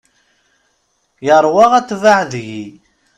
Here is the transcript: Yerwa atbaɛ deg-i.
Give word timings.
Yerwa 1.25 1.65
atbaɛ 1.79 2.19
deg-i. 2.31 2.65